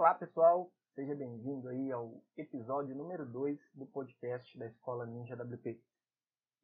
[0.00, 5.78] Olá pessoal, seja bem-vindo aí ao episódio número 2 do podcast da Escola Ninja WP.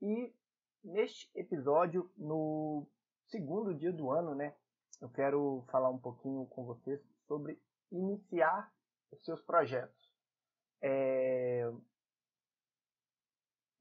[0.01, 0.35] E
[0.83, 2.87] neste episódio, no
[3.27, 4.57] segundo dia do ano, né,
[5.03, 7.61] eu quero falar um pouquinho com vocês sobre
[7.93, 8.73] iniciar
[9.13, 10.11] os seus projetos.
[10.81, 11.71] É...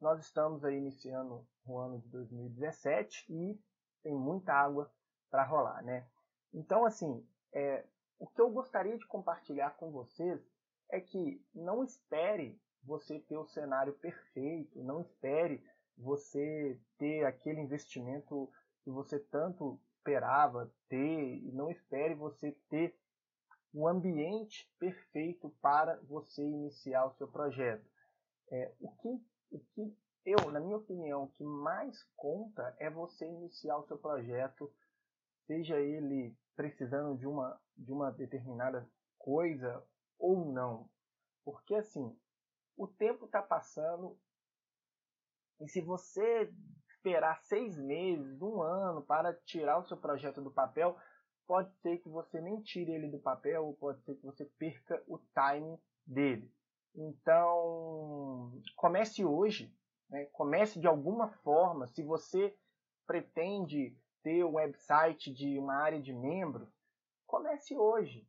[0.02, 3.58] Nós estamos aí iniciando o ano de 2017 e
[4.04, 4.94] tem muita água
[5.32, 6.06] para rolar, né?
[6.54, 7.86] Então, assim, é,
[8.20, 10.42] o que eu gostaria de compartilhar com vocês
[10.90, 15.64] é que não espere você ter o cenário perfeito, não espere
[15.98, 18.52] você ter aquele investimento
[18.84, 22.96] que você tanto esperava ter, e não espere você ter
[23.74, 27.86] o ambiente perfeito para você iniciar o seu projeto.
[28.52, 29.08] É, o, que,
[29.52, 33.98] o que eu, na minha opinião, o que mais conta é você iniciar o seu
[33.98, 34.72] projeto,
[35.46, 39.84] seja ele precisando de uma, de uma determinada coisa
[40.18, 40.90] ou não.
[41.44, 42.18] Porque assim,
[42.78, 44.18] o tempo está passando
[45.60, 46.52] e se você
[46.90, 50.98] esperar seis meses, um ano para tirar o seu projeto do papel,
[51.48, 55.02] pode ser que você nem tire ele do papel, ou pode ser que você perca
[55.08, 56.52] o time dele.
[56.96, 59.74] Então, comece hoje,
[60.10, 60.26] né?
[60.34, 61.88] comece de alguma forma.
[61.88, 62.58] Se você
[63.06, 66.68] pretende ter um website de uma área de membros,
[67.28, 68.28] comece hoje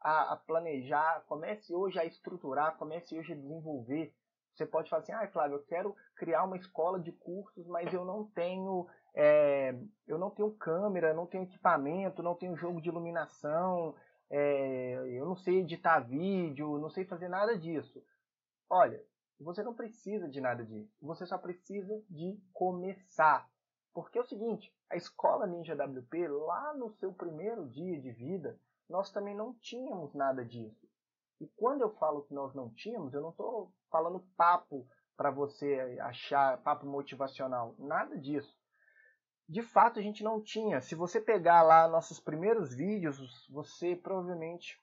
[0.00, 4.12] a, a, planejar, comece hoje a estruturar, comece hoje a desenvolver.
[4.52, 8.04] Você pode falar assim, ah, Flávio, eu quero criar uma escola de cursos, mas eu
[8.04, 9.72] não tenho, é,
[10.08, 13.94] eu não tenho câmera, não tenho equipamento, não tenho jogo de iluminação,
[14.28, 18.02] é, eu não sei editar vídeo, não sei fazer nada disso.
[18.68, 19.00] Olha,
[19.38, 20.92] você não precisa de nada disso.
[21.00, 23.48] Você só precisa de começar.
[23.96, 28.60] Porque é o seguinte, a escola Ninja WP, lá no seu primeiro dia de vida,
[28.90, 30.86] nós também não tínhamos nada disso.
[31.40, 35.96] E quando eu falo que nós não tínhamos, eu não estou falando papo para você
[36.02, 38.54] achar papo motivacional, nada disso.
[39.48, 40.82] De fato, a gente não tinha.
[40.82, 44.78] Se você pegar lá nossos primeiros vídeos, você provavelmente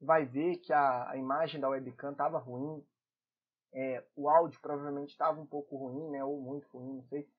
[0.00, 2.84] vai ver que a, a imagem da webcam estava ruim,
[3.72, 7.30] é, o áudio provavelmente estava um pouco ruim, né, ou muito ruim, não sei.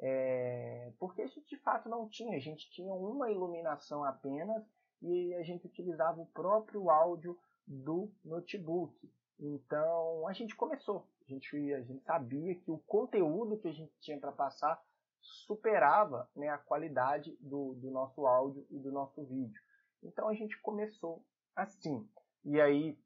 [0.00, 4.62] É, porque gente de fato não tinha, a gente tinha uma iluminação apenas
[5.02, 8.94] e a gente utilizava o próprio áudio do notebook.
[9.38, 13.92] Então a gente começou, a gente, a gente sabia que o conteúdo que a gente
[14.00, 14.82] tinha para passar
[15.20, 19.60] superava né, a qualidade do, do nosso áudio e do nosso vídeo.
[20.02, 21.24] Então a gente começou
[21.54, 22.08] assim.
[22.44, 22.96] E aí,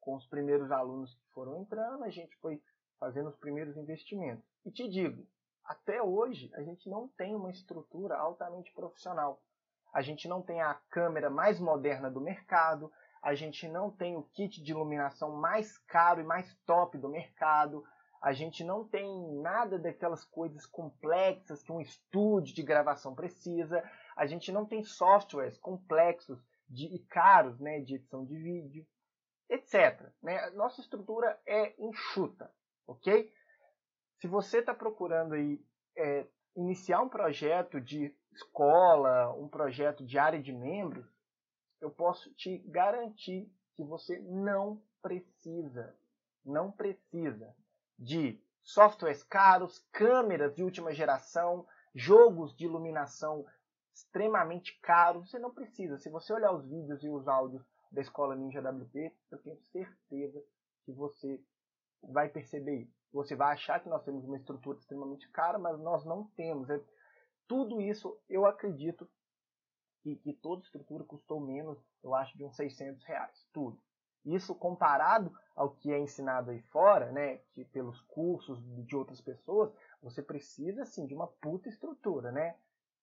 [0.00, 2.62] com os primeiros alunos que foram entrando, a gente foi
[2.98, 4.44] fazendo os primeiros investimentos.
[4.64, 5.26] E te digo,
[5.64, 9.40] até hoje a gente não tem uma estrutura altamente profissional.
[9.92, 12.92] A gente não tem a câmera mais moderna do mercado,
[13.22, 17.84] a gente não tem o kit de iluminação mais caro e mais top do mercado,
[18.20, 19.06] a gente não tem
[19.40, 23.82] nada daquelas coisas complexas que um estúdio de gravação precisa,
[24.16, 26.38] a gente não tem softwares complexos
[26.68, 28.86] de, e caros né, de edição de vídeo,
[29.48, 30.10] etc.
[30.22, 30.50] Né?
[30.50, 32.50] Nossa estrutura é enxuta,
[32.86, 33.30] ok?
[34.24, 35.62] Se você está procurando aí
[35.94, 36.26] é,
[36.56, 41.04] iniciar um projeto de escola, um projeto de área de membros,
[41.78, 43.46] eu posso te garantir
[43.76, 45.94] que você não precisa,
[46.42, 47.54] não precisa
[47.98, 53.44] de softwares caros, câmeras de última geração, jogos de iluminação
[53.92, 55.28] extremamente caros.
[55.28, 55.98] Você não precisa.
[55.98, 57.62] Se você olhar os vídeos e os áudios
[57.92, 60.42] da Escola Ninja WP, eu tenho certeza
[60.86, 61.38] que você
[62.10, 62.88] vai perceber.
[63.12, 66.68] Você vai achar que nós temos uma estrutura extremamente cara, mas nós não temos.
[66.68, 66.80] É,
[67.46, 69.08] tudo isso eu acredito
[70.02, 73.46] que, que toda estrutura custou menos, eu acho, de uns 600 reais.
[73.52, 73.78] Tudo.
[74.24, 79.72] Isso comparado ao que é ensinado aí fora, né, que pelos cursos de outras pessoas,
[80.02, 82.56] você precisa sim de uma puta estrutura, né?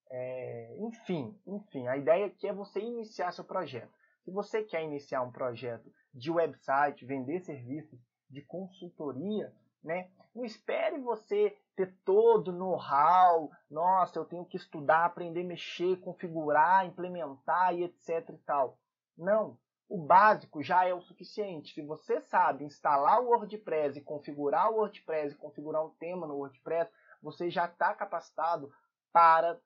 [0.09, 3.94] É, enfim, enfim, a ideia aqui é você iniciar seu projeto.
[4.25, 7.99] Se você quer iniciar um projeto de website, vender serviços
[8.31, 10.09] de consultoria, né?
[10.33, 16.85] Não espere você ter todo o know-how, nossa, eu tenho que estudar, aprender mexer, configurar,
[16.85, 18.78] implementar e etc e tal.
[19.17, 19.57] Não,
[19.89, 21.73] o básico já é o suficiente.
[21.73, 26.35] Se você sabe instalar o WordPress e configurar o WordPress e configurar um tema no
[26.35, 26.89] WordPress,
[27.22, 28.72] você já está capacitado
[29.11, 29.59] para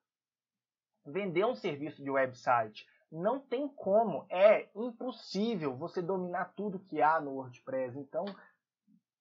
[1.04, 2.84] vender um serviço de website.
[3.10, 7.96] Não tem como, é impossível você dominar tudo que há no WordPress.
[7.96, 8.24] Então,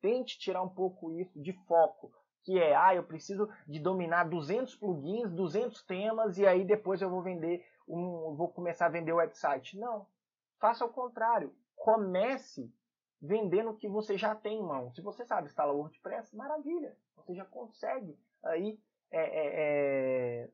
[0.02, 2.12] tente tirar um pouco isso de foco,
[2.44, 7.10] que é, ah, eu preciso de dominar 200 plugins, 200 temas e aí depois eu
[7.10, 9.78] vou vender um, vou começar a vender o website.
[9.78, 10.08] Não.
[10.60, 11.56] faça o contrário.
[11.76, 12.72] Comece
[13.22, 14.94] vendendo o que você já tem em mão.
[14.94, 16.96] Se você sabe instalar o WordPress, maravilha.
[17.16, 18.80] Você já consegue aí
[19.12, 20.50] é, é, é...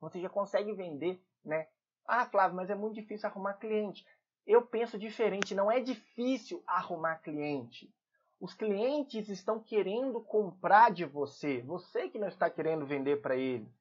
[0.00, 1.68] você já consegue vender, né?
[2.04, 4.06] Ah, Flávio, mas é muito difícil arrumar cliente.
[4.46, 7.92] Eu penso diferente, não é difícil arrumar cliente.
[8.38, 13.74] Os clientes estão querendo comprar de você, você que não está querendo vender para eles.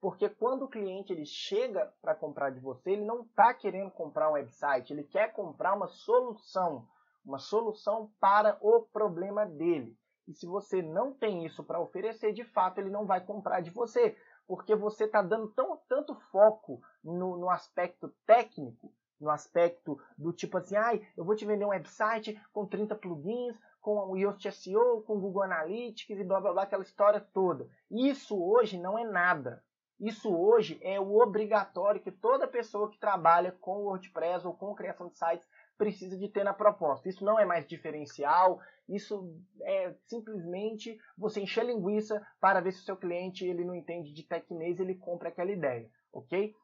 [0.00, 4.28] Porque quando o cliente ele chega para comprar de você, ele não está querendo comprar
[4.28, 6.88] um website, ele quer comprar uma solução,
[7.24, 9.96] uma solução para o problema dele.
[10.26, 13.70] E se você não tem isso para oferecer, de fato ele não vai comprar de
[13.70, 14.16] você,
[14.48, 20.58] porque você está dando tão, tanto foco no, no aspecto técnico no aspecto do tipo
[20.58, 25.02] assim, ai, eu vou te vender um website com 30 plugins, com o Yoast SEO,
[25.02, 27.68] com o Google Analytics e blá blá blá, aquela história toda.
[27.90, 29.62] Isso hoje não é nada.
[30.00, 35.08] Isso hoje é o obrigatório que toda pessoa que trabalha com WordPress ou com criação
[35.08, 35.46] de sites
[35.76, 37.08] precisa de ter na proposta.
[37.08, 42.84] Isso não é mais diferencial, isso é simplesmente você encher linguiça para ver se o
[42.84, 46.54] seu cliente ele não entende de tecnês e ele compra aquela ideia, ok?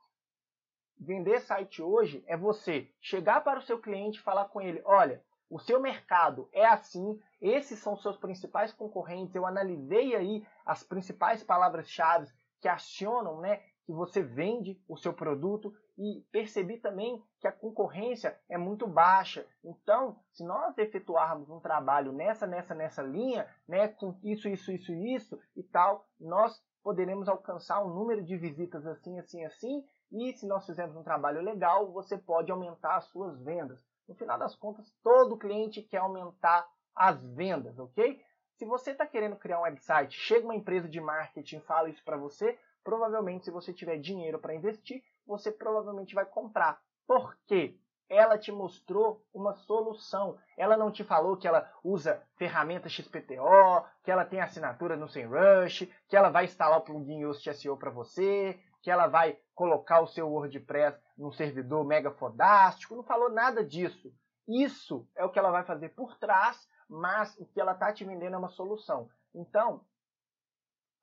[1.00, 5.22] Vender site hoje é você chegar para o seu cliente e falar com ele, olha,
[5.50, 11.42] o seu mercado é assim, esses são seus principais concorrentes, eu analisei aí as principais
[11.42, 12.28] palavras-chave
[12.60, 18.38] que acionam, né, que você vende o seu produto e percebi também que a concorrência
[18.48, 19.46] é muito baixa.
[19.64, 24.92] Então, se nós efetuarmos um trabalho nessa, nessa, nessa linha, né, com isso, isso, isso,
[24.92, 29.84] isso e tal, nós poderemos alcançar um número de visitas assim, assim, assim.
[30.12, 33.87] E se nós fizermos um trabalho legal, você pode aumentar as suas vendas.
[34.08, 36.66] No final das contas, todo cliente quer aumentar
[36.96, 38.20] as vendas, ok?
[38.56, 42.16] Se você está querendo criar um website, chega uma empresa de marketing, fala isso para
[42.16, 46.80] você, provavelmente se você tiver dinheiro para investir, você provavelmente vai comprar.
[47.06, 47.78] Por quê?
[48.08, 50.38] Ela te mostrou uma solução.
[50.56, 55.86] Ela não te falou que ela usa ferramenta XPTO, que ela tem assinatura no SEMrush,
[56.08, 60.06] que ela vai instalar o plugin Yoast SEO para você, que ela vai colocar o
[60.06, 64.12] seu WordPress num servidor mega fodástico, não falou nada disso.
[64.46, 68.04] Isso é o que ela vai fazer por trás, mas o que ela está te
[68.04, 69.10] vendendo é uma solução.
[69.34, 69.84] Então,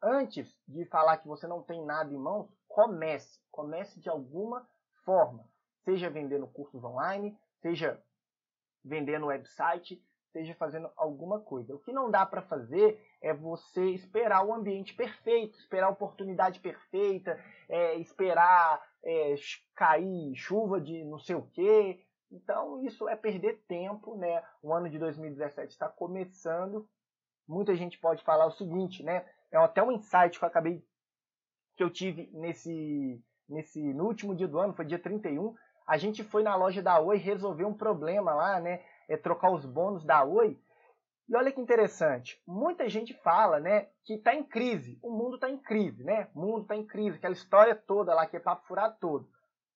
[0.01, 3.39] antes de falar que você não tem nada em mãos, comece.
[3.51, 4.67] Comece de alguma
[5.03, 5.47] forma.
[5.83, 8.01] Seja vendendo cursos online, seja
[8.83, 10.03] vendendo website,
[10.35, 11.73] esteja fazendo alguma coisa.
[11.73, 16.59] O que não dá para fazer é você esperar o ambiente perfeito, esperar a oportunidade
[16.59, 17.39] perfeita,
[17.69, 19.35] é, esperar é,
[19.73, 22.03] cair chuva de não sei o quê.
[22.29, 24.43] Então isso é perder tempo, né?
[24.61, 26.87] O ano de 2017 está começando.
[27.47, 29.25] Muita gente pode falar o seguinte, né?
[29.51, 30.83] É até um insight que eu acabei
[31.77, 35.55] que eu tive nesse nesse no último dia do ano, foi dia 31,
[35.85, 38.81] a gente foi na loja da Oi resolver um problema lá, né?
[39.07, 40.59] É, trocar os bônus da Oi.
[41.27, 44.99] E olha que interessante, muita gente fala, né, que está em crise.
[45.01, 46.29] O mundo está em crise, né?
[46.35, 49.27] O mundo está em crise, aquela história toda lá que é papo furado todo.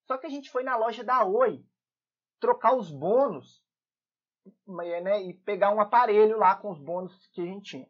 [0.06, 1.64] Só que a gente foi na loja da Oi
[2.40, 3.64] trocar os bônus,
[5.04, 7.90] né, e pegar um aparelho lá com os bônus que a gente tinha.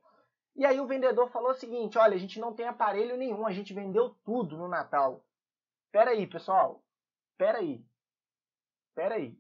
[0.55, 3.51] E aí o vendedor falou o seguinte: olha, a gente não tem aparelho nenhum, a
[3.51, 5.23] gente vendeu tudo no Natal.
[5.91, 6.81] Pera aí, pessoal.
[7.37, 7.85] Pera aí.
[8.95, 9.37] Pera aí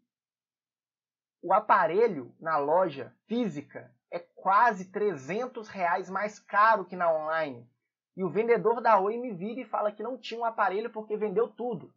[1.41, 7.69] o aparelho na loja física é quase 300 reais mais caro que na online.
[8.15, 11.15] E o vendedor da Oi me vira e fala que não tinha um aparelho porque
[11.15, 11.93] vendeu tudo.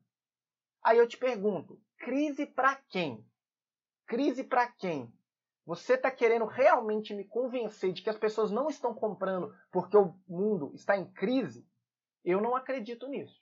[0.84, 3.26] Aí eu te pergunto, crise para quem?
[4.06, 5.12] Crise para quem?
[5.64, 10.14] Você está querendo realmente me convencer de que as pessoas não estão comprando porque o
[10.28, 11.66] mundo está em crise?
[12.24, 13.40] Eu não acredito nisso.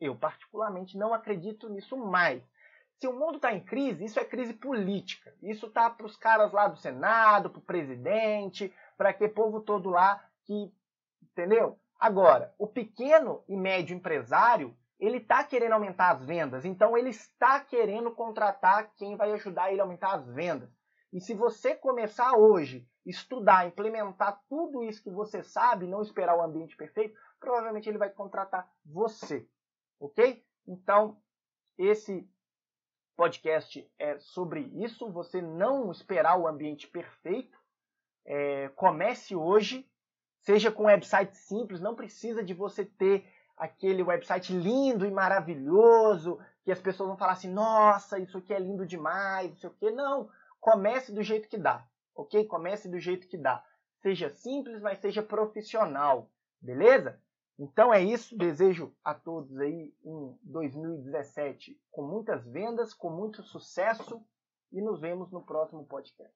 [0.00, 2.42] Eu, particularmente, não acredito nisso mais.
[3.00, 5.34] Se o mundo está em crise, isso é crise política.
[5.42, 9.88] Isso está para os caras lá do Senado, para o presidente, para aquele povo todo
[9.88, 10.70] lá que.
[11.22, 11.78] Entendeu?
[11.98, 16.66] Agora, o pequeno e médio empresário, ele está querendo aumentar as vendas.
[16.66, 20.70] Então, ele está querendo contratar quem vai ajudar ele a aumentar as vendas.
[21.10, 26.42] E se você começar hoje, estudar, implementar tudo isso que você sabe, não esperar o
[26.42, 29.48] ambiente perfeito, provavelmente ele vai contratar você.
[29.98, 30.44] Ok?
[30.66, 31.16] Então,
[31.78, 32.28] esse
[33.20, 37.58] podcast é sobre isso, você não esperar o ambiente perfeito.
[38.24, 39.86] É, comece hoje,
[40.38, 46.38] seja com um website simples, não precisa de você ter aquele website lindo e maravilhoso,
[46.64, 49.74] que as pessoas vão falar assim, nossa, isso aqui é lindo demais, não sei o
[49.74, 49.90] quê.
[49.90, 52.46] Não, comece do jeito que dá, ok?
[52.46, 53.62] Comece do jeito que dá.
[54.00, 57.20] Seja simples, mas seja profissional, beleza?
[57.62, 64.24] Então é isso, desejo a todos aí um 2017 com muitas vendas, com muito sucesso
[64.72, 66.34] e nos vemos no próximo podcast.